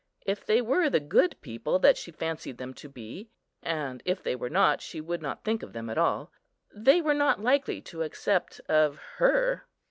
[0.25, 4.49] If they were the good people that she fancied them to be,—and if they were
[4.49, 8.97] not, she would not think of them at all,—they were not likely to accept of
[9.17, 9.67] her.